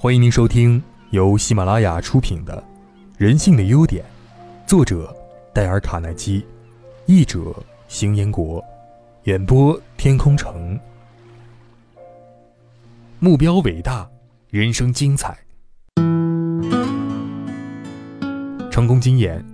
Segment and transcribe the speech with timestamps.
[0.00, 2.56] 欢迎您收听由喜马拉雅出品的
[3.16, 4.04] 《人性的优点》，
[4.64, 5.12] 作者
[5.52, 6.46] 戴尔·卡耐基，
[7.06, 7.52] 译者
[7.88, 8.64] 邢彦国，
[9.24, 10.78] 演播天空城。
[13.18, 14.08] 目标伟大，
[14.50, 15.36] 人生精彩。
[18.70, 19.44] 成功经验：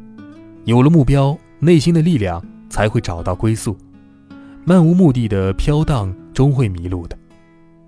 [0.66, 3.74] 有了目标，内心的力量才会找到归宿。
[4.66, 7.16] 漫无目的的飘荡，终会迷路的。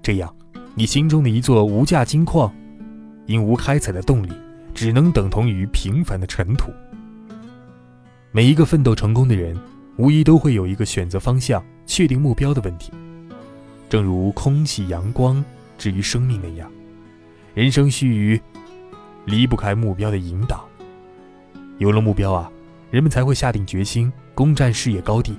[0.02, 0.34] 这样。
[0.79, 2.54] 你心中的一座无价金矿，
[3.24, 4.28] 因无开采的动力，
[4.74, 6.70] 只能等同于平凡的尘土。
[8.30, 9.59] 每一个奋斗成功的人，
[9.96, 12.92] 无疑都会有一个选择方向、确定目标的问题。
[13.88, 15.42] 正如空气、阳光
[15.78, 16.70] 至于生命那样，
[17.54, 18.40] 人生须臾
[19.24, 20.68] 离不开目标的引导。
[21.79, 22.52] 有了目标啊，
[22.90, 25.34] 人们才会下定决心攻占事业高地。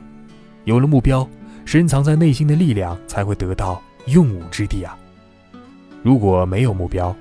[0.64, 1.30] 有了目标，
[1.64, 4.98] 深藏在内心的力量才会得到用武之地啊。
[6.08, 7.14] 如果没有目标，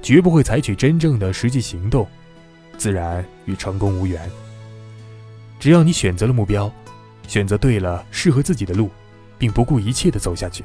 [0.00, 2.08] 绝不会采取真正的实际行动，
[2.78, 4.18] 自然与成功无缘。
[5.58, 6.72] 只要你选择了目标，
[7.28, 8.88] 选择对了适合自己的路，
[9.36, 10.64] 并不顾一切的走下去，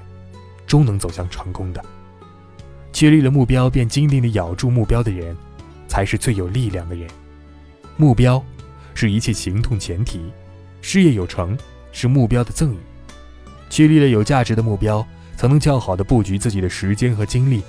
[0.66, 1.84] 终能走向成功的。
[2.94, 5.36] 确立了目标便坚定的咬住目标的人，
[5.86, 7.06] 才是最有力量的人。
[7.98, 8.42] 目标
[8.94, 10.22] 是一切行动前提，
[10.82, 11.58] 事业有成
[11.92, 12.78] 是目标的赠予。
[13.70, 15.06] 确立了有价值的目标。
[15.36, 17.62] 才能较好的布局自己的时间和精力，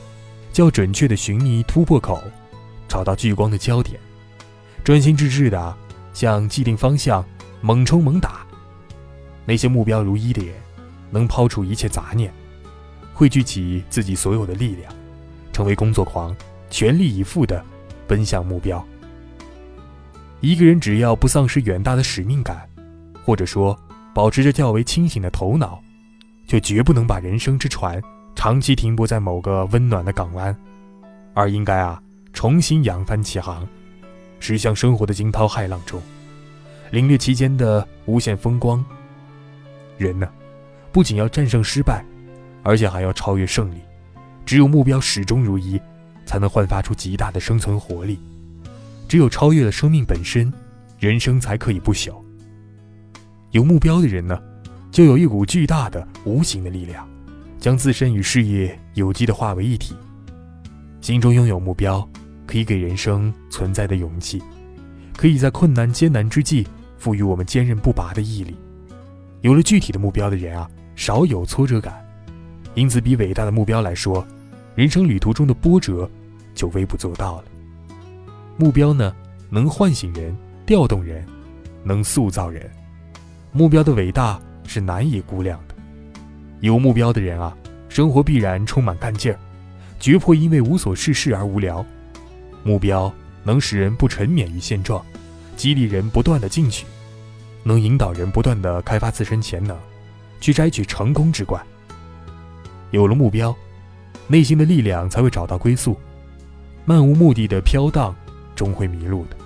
[0.53, 2.22] 较准确的寻觅突破口，
[2.89, 4.00] 找到聚光的焦点，
[4.84, 5.77] 专心致志的
[6.12, 7.25] 向既定方向
[7.61, 8.47] 猛冲猛打。
[9.44, 10.55] 那些目标如一的人，
[11.11, 12.33] 能抛除一切杂念，
[13.12, 14.92] 汇聚起自己所有的力量，
[15.53, 16.34] 成为工作狂，
[16.70, 17.64] 全力以赴的
[18.06, 18.84] 奔向目标。
[20.41, 22.69] 一个人只要不丧失远大的使命感，
[23.25, 23.78] 或者说
[24.14, 25.83] 保持着较为清醒的头脑。
[26.47, 28.00] 就绝不能把人生之船
[28.34, 30.56] 长期停泊在某个温暖的港湾，
[31.34, 32.00] 而应该啊
[32.33, 33.66] 重新扬帆起航，
[34.38, 36.00] 驶向生活的惊涛骇浪中，
[36.91, 38.84] 领略其间的无限风光。
[39.98, 40.28] 人呢，
[40.93, 42.04] 不仅要战胜失败，
[42.62, 43.78] 而且还要超越胜利。
[44.44, 45.81] 只有目标始终如一，
[46.25, 48.21] 才能焕发出极大的生存活力。
[49.09, 50.53] 只有超越了生命本身，
[51.00, 52.15] 人生才可以不朽。
[53.50, 54.41] 有目标的人呢？
[54.97, 57.07] 就有一股巨大的无形的力量，
[57.59, 59.95] 将自身与事业有机的化为一体。
[61.03, 62.09] 心中拥有目标，
[62.47, 64.43] 可以给人生存在的勇气，
[65.15, 68.57] 可以在困难艰难之际赋予我们坚韧不拔的毅力。
[69.43, 72.03] 有了具体的目标的人啊，少有挫折感，
[72.73, 74.27] 因此比伟大的目标来说，
[74.75, 76.11] 人生旅途中的波折
[76.55, 77.45] 就微不足道了。
[78.57, 79.15] 目标呢，
[79.51, 80.34] 能唤醒人，
[80.65, 81.23] 调动人，
[81.84, 82.67] 能塑造人。
[83.53, 84.41] 目标的伟大。
[84.66, 85.75] 是难以估量的。
[86.60, 87.56] 有目标的人啊，
[87.88, 89.38] 生活必然充满干劲儿，
[90.00, 91.84] 绝不会因为无所事事而无聊。
[92.62, 93.12] 目标
[93.44, 95.04] 能使人不沉湎于现状，
[95.56, 96.84] 激励人不断的进取，
[97.62, 99.77] 能引导人不断的开发自身潜能，
[100.41, 101.65] 去摘取成功之冠。
[102.91, 103.54] 有了目标，
[104.27, 105.97] 内心的力量才会找到归宿。
[106.84, 108.15] 漫无目的的飘荡，
[108.54, 109.37] 终会迷路的。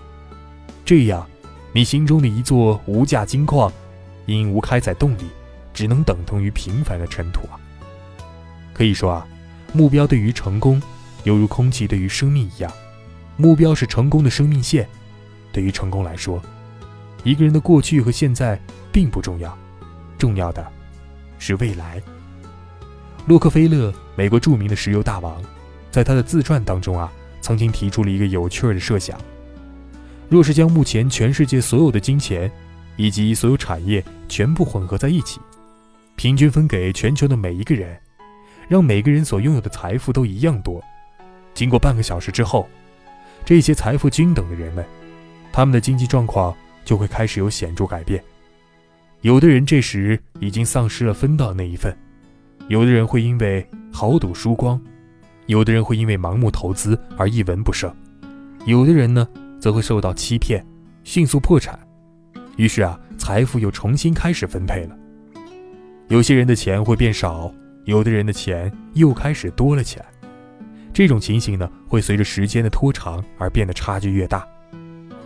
[0.85, 1.27] 这样，
[1.73, 3.73] 你心中的一座无价金矿。
[4.39, 5.25] 因无开采动力，
[5.75, 7.59] 只能等同于平凡的尘土啊！
[8.73, 9.27] 可以说啊，
[9.73, 10.81] 目标对于成功，
[11.25, 12.73] 犹如空气对于生命一样。
[13.37, 14.89] 目标是成功的生命线。
[15.53, 16.41] 对于成功来说，
[17.25, 18.59] 一个人的过去和现在
[18.93, 19.57] 并不重要，
[20.17, 20.65] 重要的
[21.39, 22.01] 是未来。
[23.27, 25.43] 洛克菲勒，美国著名的石油大王，
[25.91, 29.19] 在他的自传当中啊，曾经提出了一个有趣的设想：
[30.29, 32.51] 若是将目前全世界所有的金钱，
[32.97, 35.41] 以及所有产业全部混合在一起，
[36.17, 37.99] 平均分给全球的每一个人，
[38.69, 40.83] 让每个人所拥有的财富都一样多。
[41.55, 42.69] 经过半个小时之后，
[43.45, 44.85] 这些财富均等的人们，
[45.53, 48.23] 他们的经济状况就会开始有显著改变。
[49.23, 51.97] 有的人这时已经丧失了分到那一份，
[52.69, 54.81] 有的人会因为豪赌输光，
[55.47, 57.95] 有的人会因为盲目投资而一文不剩，
[58.67, 59.27] 有的人呢
[59.61, 60.65] 则会受到欺骗，
[61.03, 61.79] 迅速破产。
[62.61, 64.95] 于是啊，财富又重新开始分配了。
[66.09, 67.51] 有些人的钱会变少，
[67.85, 70.05] 有的人的钱又开始多了起来。
[70.93, 74.47] 这种情形呢，会随着时间的拖长而变得差距越大。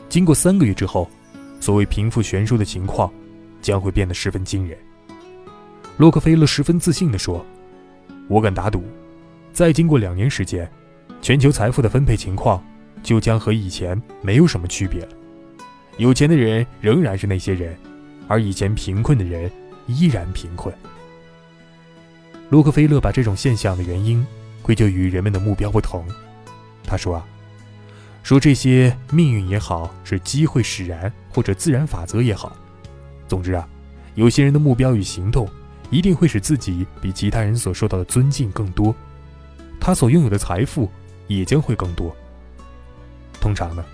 [0.08, 1.10] 经过三个月之后，
[1.58, 3.12] 所谓贫富悬殊的情况
[3.60, 4.78] 将会变得十分惊人。
[5.96, 7.44] 洛克菲勒十分自信地说
[8.30, 8.84] ：“我敢打赌，
[9.52, 10.70] 再经过两年时间，
[11.20, 12.64] 全球财富的分配情况
[13.02, 15.08] 就将和以前没有什么区别了。”
[15.96, 17.76] 有钱的人仍然是那些人，
[18.26, 19.50] 而以前贫困的人
[19.86, 20.74] 依然贫困。
[22.50, 24.24] 洛克菲勒把这种现象的原因
[24.60, 26.04] 归咎于人们的目标不同，
[26.84, 27.24] 他说啊，
[28.22, 32.56] 说这些命运也好，是机会使然，或者自然法则也好，
[33.28, 33.68] 总之啊，
[34.14, 35.48] 有些人的目标与行动
[35.90, 38.94] 一定会使自己比其他人所受到的尊敬更多，
[39.80, 40.90] 他所拥有的财富
[41.28, 42.14] 也将会更多。
[43.40, 43.84] 通常呢，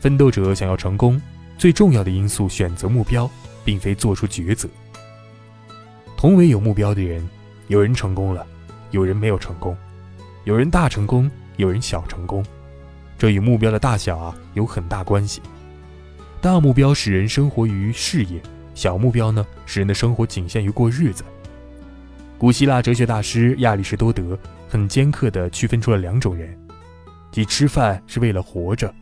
[0.00, 1.20] 奋斗者想要成功，
[1.56, 3.30] 最重要的因素选择目标，
[3.64, 4.68] 并非做出抉择。
[6.16, 7.28] 同为有目标的人，
[7.68, 8.46] 有人成功了，
[8.90, 9.76] 有人没有成功，
[10.44, 12.44] 有人大成功，有人小成功，
[13.18, 15.40] 这与目标的大小啊有很大关系。
[16.40, 18.40] 大目标使人生活于事业，
[18.74, 21.24] 小目标呢使人的生活仅限于过日子。
[22.36, 26.58] 古希腊哲学大师亚里士多德很尖刻地区分出了两种人。
[27.30, 28.94] 即吃饭是为了活着，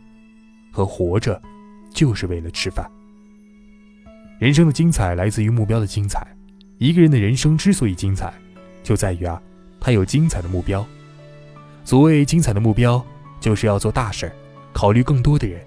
[0.71, 1.39] 和活着
[1.93, 2.89] 就是为了吃饭。
[4.39, 6.25] 人生的精彩来自于目标的精彩。
[6.79, 8.33] 一个人的人生之所以精彩，
[8.83, 9.41] 就在于啊，
[9.79, 10.85] 他有精彩的目标。
[11.85, 13.01] 所谓精彩的目标，
[13.39, 14.33] 就是要做大事儿，
[14.73, 15.61] 考虑更多的人，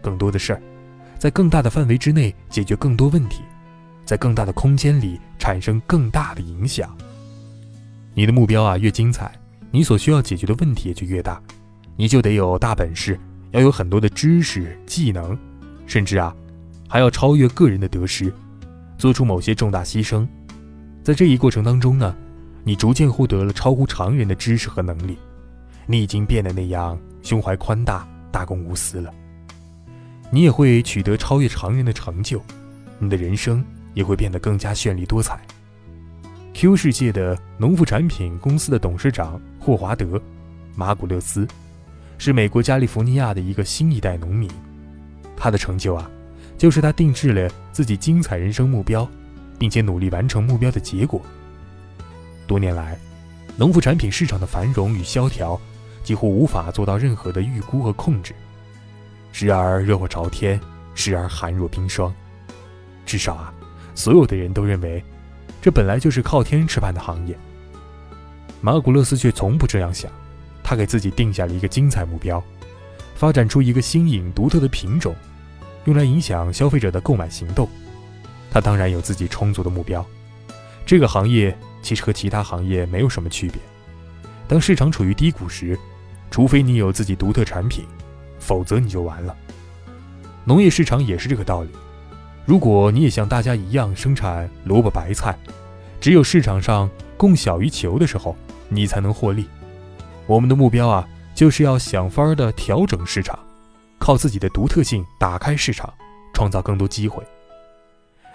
[0.00, 0.62] 更多的事儿，
[1.18, 3.42] 在更大的范围之内解决更多问题，
[4.06, 6.96] 在更大的空间里产生更大的影响。
[8.14, 9.30] 你的目标啊越精彩，
[9.70, 11.42] 你所需要解决的问题也就越大。
[11.96, 13.18] 你就得有大本事，
[13.50, 15.38] 要有很多的知识、技能，
[15.86, 16.34] 甚至啊，
[16.88, 18.32] 还要超越个人的得失，
[18.98, 20.26] 做出某些重大牺牲。
[21.02, 22.14] 在这一过程当中呢，
[22.64, 25.16] 你逐渐获得了超乎常人的知识和能力，
[25.86, 29.12] 你已经变得那样胸怀宽大、大公无私了。
[30.30, 32.42] 你也会取得超越常人的成就，
[32.98, 35.40] 你的人生也会变得更加绚丽多彩。
[36.54, 40.16] Q 世界的农副产品公司的董事长霍华德·
[40.74, 41.46] 马古勒斯。
[42.16, 44.48] 是美国加利福尼亚的一个新一代农民，
[45.36, 46.10] 他的成就啊，
[46.56, 49.08] 就是他定制了自己精彩人生目标，
[49.58, 51.20] 并且努力完成目标的结果。
[52.46, 52.98] 多年来，
[53.56, 55.60] 农副产品市场的繁荣与萧条，
[56.02, 58.34] 几乎无法做到任何的预估和控制，
[59.32, 60.60] 时而热火朝天，
[60.94, 62.14] 时而寒若冰霜。
[63.06, 63.52] 至少啊，
[63.94, 65.02] 所有的人都认为，
[65.60, 67.36] 这本来就是靠天吃饭的行业。
[68.60, 70.10] 马古勒斯却从不这样想。
[70.66, 72.42] 他给自己定下了一个精彩目标，
[73.14, 75.14] 发展出一个新颖独特的品种，
[75.84, 77.68] 用来影响消费者的购买行动。
[78.50, 80.04] 他当然有自己充足的目标。
[80.86, 83.58] 这个行业其实和其他行业没有什么区别。
[84.46, 85.78] 当市场处于低谷时，
[86.30, 87.84] 除非你有自己独特产品，
[88.38, 89.34] 否则你就完了。
[90.44, 91.70] 农业市场也是这个道理。
[92.44, 95.34] 如果你也像大家一样生产萝卜白菜，
[95.98, 98.36] 只有市场上供小于求的时候，
[98.68, 99.46] 你才能获利。
[100.26, 103.38] 我们的目标啊，就是要想法儿的调整市场，
[103.98, 105.92] 靠自己的独特性打开市场，
[106.32, 107.22] 创造更多机会。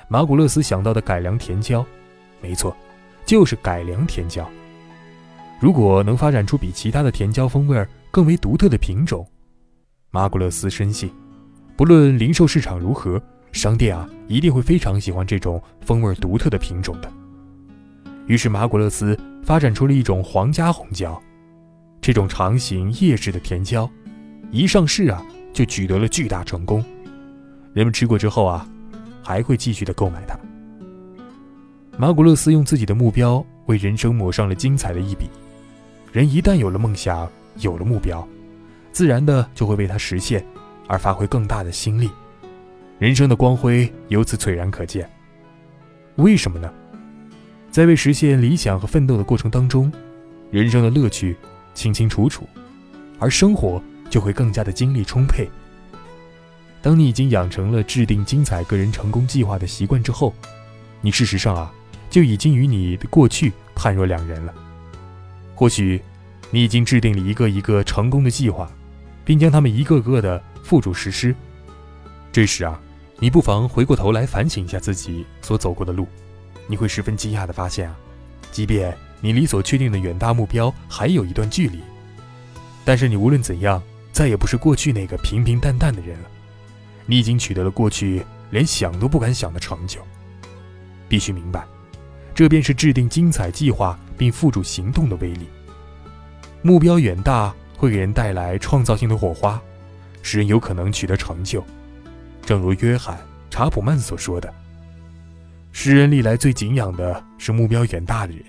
[0.08, 1.86] 马古勒斯想到的改良甜椒，
[2.42, 2.76] 没错，
[3.26, 4.48] 就是改良甜椒。
[5.60, 9.26] 如果能发展出比其他的甜椒风味更为独特的品种，
[10.12, 11.10] 马古勒斯深信，
[11.78, 17.12] 不论零售市场如何，商店啊一定会非常喜欢这种风味独特的品种的。
[18.26, 21.22] 于是马古勒斯发展出了一种皇家红椒。
[22.02, 23.90] 这种长形叶式的甜椒，
[24.52, 25.24] 一上市啊
[25.54, 26.84] 就取得了巨大成功。
[27.74, 28.68] 人们吃过之后啊，
[29.22, 30.38] 还会继续的购买它。
[31.98, 35.30] 马古勒斯用自己的目标为人生抹上了精彩的一笔。
[36.12, 38.28] 人一旦有了梦想，有了目标，
[38.92, 40.44] 自然的就会为它实现
[40.88, 42.10] 而发挥更大的心力，
[42.98, 45.08] 人生的光辉由此璀然可见。
[46.16, 46.72] 为什么呢？
[47.70, 49.92] 在为实现理想和奋斗的过程当中，
[50.50, 51.36] 人生的乐趣。
[51.74, 52.48] 清清楚楚，
[53.20, 55.50] 而生活就会更加的精力充沛。
[56.82, 60.34] 当你已经养成了制定精彩个人成功计划的习惯之后，
[61.02, 61.74] 你事实上啊
[62.10, 64.54] 就已经与你的过去判若两人了。
[65.56, 66.02] 或许，
[66.52, 68.72] 你已经制定了一个一个成功的计划，
[69.26, 71.36] 并将他们一个个的付诸实施。
[72.32, 72.80] 这时啊，
[73.20, 76.08] 你不妨回过头来反省一下自己所走过的路，
[76.68, 77.96] 你会十分惊讶的发现啊，
[78.52, 78.98] 即便。
[79.22, 81.80] 你离所确定的远大目标还有一段距离，
[82.86, 86.30] 但是你无论怎样，再也不是过去那个平平淡淡的人了。
[87.06, 90.00] 你已经取得了过去连想都不敢想的成就。
[91.08, 91.66] 必须明白，
[92.36, 95.48] 这便是制定精彩计划并付诸行动的威力。
[96.62, 99.60] 目标远大会给人带来创造性的火花，
[100.22, 101.66] 使人有可能取得成就。
[102.46, 103.18] 正如约翰·
[103.50, 104.54] 查普曼所说的
[105.74, 108.44] ：“世人历来最敬仰的是目标远大的人。”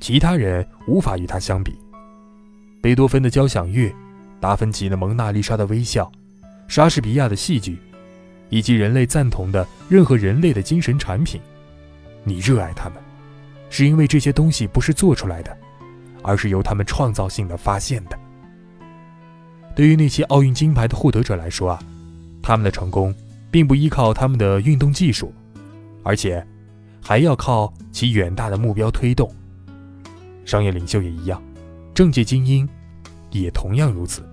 [0.00, 1.76] 其他人无法与他相比。
[2.80, 3.92] 贝多芬的交响乐，
[4.40, 6.04] 达芬奇的《蒙娜丽莎的微笑》，
[6.68, 7.78] 莎士比亚的戏剧，
[8.48, 11.40] 以及人类赞同的任何人类的精神产品，
[12.22, 12.98] 你热爱他们，
[13.70, 15.56] 是因为这些东西不是做出来的，
[16.22, 18.16] 而是由他们创造性的发现的。
[19.74, 21.82] 对于那些奥运金牌的获得者来说啊，
[22.42, 23.12] 他们的成功
[23.50, 25.34] 并不依靠他们的运动技术，
[26.04, 26.46] 而且
[27.02, 29.34] 还要靠其远大的目标推动。
[30.46, 31.42] 商业领袖也一样，
[31.92, 32.66] 政界精英
[33.30, 34.26] 也同样如此。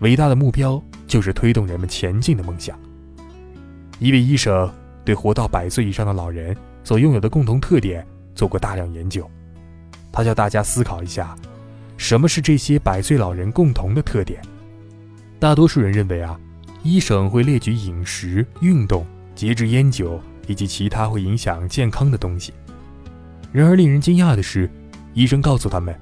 [0.00, 2.78] 伟大的目标就是推动人们前进的梦想。
[3.98, 4.72] 一位医生
[5.04, 9.28] 对活到百岁以上的老人所拥有的共同特点做过大量研究，
[10.12, 11.36] 他叫大家思考一下，
[11.96, 14.40] 什么是这些百岁老人共同的特点？
[15.40, 16.38] 大多数人认为啊，
[16.82, 22.52] 医生会列举饮食、运动、节制烟酒以及其他会影响健康的东西。
[23.52, 24.68] 然而，令人惊讶的是，
[25.14, 25.94] 医生告诉他们，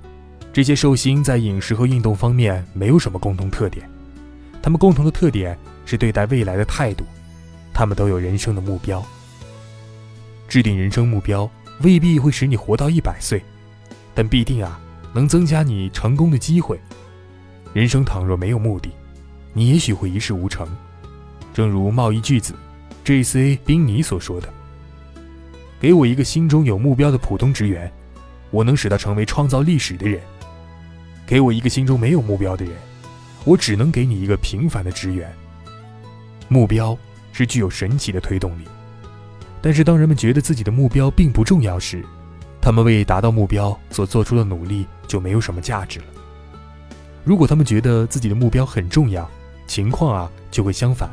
[0.53, 3.89] 这些寿星在饮食和运动方面没有什么共同特点，
[4.63, 7.05] 他们共同的特点是对待未来的态度。
[7.75, 9.03] 他们都有人生的目标。
[10.49, 11.51] 制定人生目标
[11.81, 13.43] 未必会使你活到一百岁，
[14.15, 14.79] 但必定啊
[15.15, 16.79] 能增加你成功的机会。
[17.73, 18.91] 人生倘若没有目的，
[19.55, 20.67] 你也许会一事无成。
[21.55, 22.55] 正如贸易巨子
[23.05, 23.59] J.C.
[23.65, 24.49] 宾尼所说的
[25.81, 27.91] ：“给我一个心中有目标的普通职员，
[28.53, 30.21] 我能使他成为创造历史的人；
[31.27, 32.75] 给我一个心中没有目标的人，
[33.45, 35.29] 我只能给你一个平凡的职员。
[36.47, 36.97] 目标。”
[37.35, 38.65] 是具有神奇的推动力，
[39.63, 42.05] 但是当人们觉得自己的目标并不重要时，
[42.61, 46.05] 他们为达到目标所做出的努力就没有什么价值了。
[47.25, 49.27] 如果他们觉得自己的目标很重要，
[49.67, 51.09] 情况啊就会相反。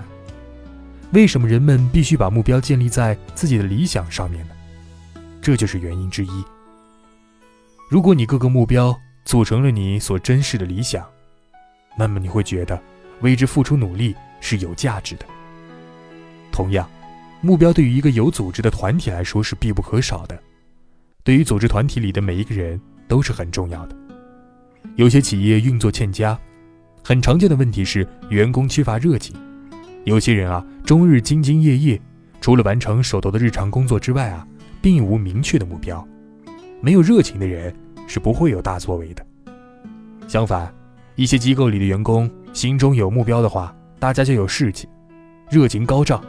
[1.14, 4.54] 为什么人们必须把目标建立在自己的理想上面呢？
[5.42, 6.44] 这就是原因之一。
[7.90, 11.04] 如果你各个目标组成了你所珍视的理想，
[11.98, 12.80] 那么你会觉得
[13.22, 15.26] 为之付出努力是有价值的。
[16.52, 16.88] 同样，
[17.42, 20.40] 目标对于一个有组织的团体来说是必不可少的。
[21.24, 23.96] 对于组织团体里的每一个人都是很重要的。
[24.96, 26.40] 有些企业运作欠佳，
[27.04, 29.36] 很常见的问题是员工缺乏热情。
[30.04, 32.00] 有些人啊，终日兢兢业业，
[32.40, 34.48] 除了完成手头的日常工作之外啊，
[34.80, 36.08] 并无明确的目标。
[36.82, 37.74] 没有热情的人
[38.08, 39.26] 是不会有大作为的。
[40.28, 40.74] 相反，
[41.16, 44.88] 一些机构里的员工心中有目标的话，大家就有士气，
[45.50, 46.24] 热情高涨。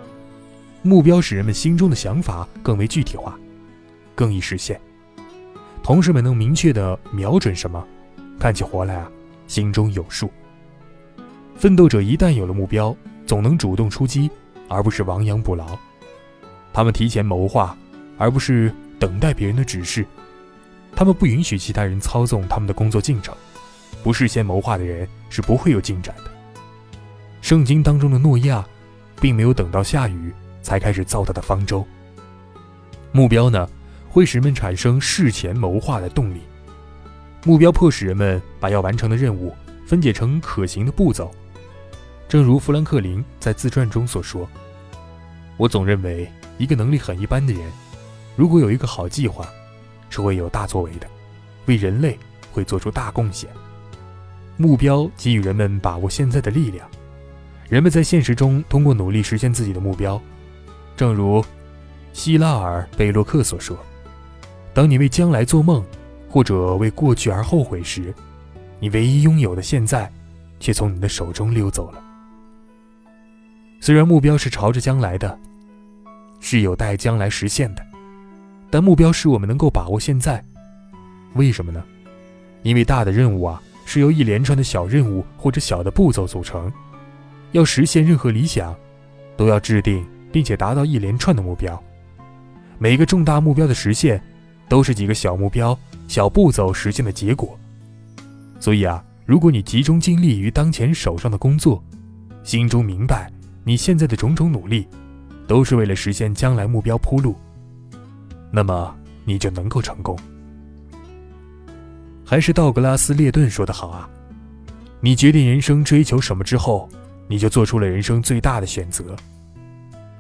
[0.83, 3.39] 目标使人们心中的想法更为具体化，
[4.15, 4.81] 更易实现。
[5.83, 7.87] 同事们能明确地瞄准什么，
[8.39, 9.11] 干起活来啊，
[9.47, 10.31] 心中有数。
[11.55, 14.31] 奋斗者一旦有了目标，总能主动出击，
[14.69, 15.79] 而不是亡羊补牢。
[16.73, 17.77] 他们提前谋划，
[18.17, 20.07] 而不是等待别人的指示。
[20.95, 23.35] 他们不允许其他人操纵他们的工作进程。
[24.03, 26.31] 不事先谋划的人是不会有进展的。
[27.41, 28.65] 圣经当中的诺亚，
[29.21, 30.33] 并没有等到下雨。
[30.63, 31.87] 才开始造他的方舟。
[33.13, 33.67] 目标呢，
[34.11, 36.43] 会使人们产生事前谋划的动力。
[37.45, 39.57] 目标迫使人们把要完成的任务
[39.87, 41.31] 分解成可行的步骤。
[42.29, 44.47] 正如富兰克林在自传中所说
[45.57, 47.63] ：“我总认为，一个能力很一般的人，
[48.37, 49.49] 如果有一个好计划，
[50.11, 51.07] 是会有大作为的，
[51.65, 52.19] 为人类
[52.53, 53.49] 会做出大贡献。
[54.59, 56.87] 目标给予人们把握现在的力量。
[57.71, 60.21] 人们在现实中通过努力实现自己的目标。”
[60.97, 61.43] 正如
[62.13, 63.79] 希拉尔·贝洛克所说
[64.75, 65.83] ：“当你为将来做梦，
[66.29, 68.13] 或者为过去而后悔时，
[68.81, 70.13] 你唯一拥有的现在，
[70.59, 72.03] 却从你的手中溜走了。
[73.81, 75.39] 虽然目标是朝着将来的，
[76.41, 77.87] 是有待将来实现的，
[78.71, 80.43] 但目标使我们能够把握现在。
[81.35, 81.83] 为什么呢？
[82.63, 86.73] 因为大的任务啊，是由一连串的小任务或者小的步骤组成。
[87.53, 88.75] 要实现任何理想，
[89.37, 91.83] 都要制定。”并且达到一连串的目标，
[92.79, 94.23] 每个重大目标的实现，
[94.69, 97.59] 都是几个小目标、小步骤实现的结果。
[98.61, 101.83] 所以啊，如果你集中精力于当前手上的工作，
[102.45, 103.29] 心中明白
[103.65, 104.87] 你现在的种种努力，
[105.49, 107.35] 都是为了实现将来目标铺路，
[108.51, 110.19] 那么你就能够成功。
[112.25, 114.09] 还是道格拉斯·列顿说的好啊，
[115.01, 116.89] 你决定人生追求什么之后，
[117.27, 119.17] 你就做出了人生最大的选择。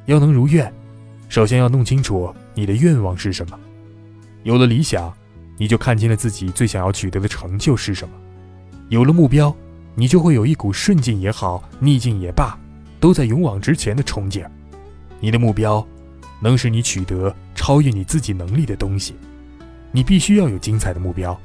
[0.07, 0.73] 要能如愿，
[1.29, 3.59] 首先要弄清楚你的愿望是什么。
[4.43, 5.13] 有了理想，
[5.57, 8.15] 你就看清了自己最想要取得的成就是什么。
[8.89, 9.55] 有了目标，
[9.95, 12.59] 你就会有一股顺境也好，逆境也罢，
[12.99, 14.45] 都在勇往直前的冲劲。
[15.21, 15.87] 你的目标
[16.41, 19.15] 能使你取得超越你自己能力的东西。
[19.93, 21.39] 你必须要有精彩的目标。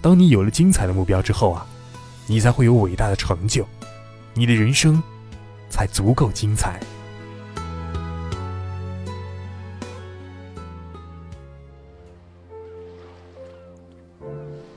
[0.00, 1.66] 当你有了精彩的目标之后啊，
[2.26, 3.66] 你才会有伟大的成就，
[4.32, 5.02] 你的人生
[5.68, 6.80] 才足够精彩。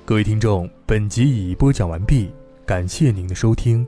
[0.03, 2.29] 各位听众，本集已播讲完毕，
[2.65, 3.87] 感谢您的收听。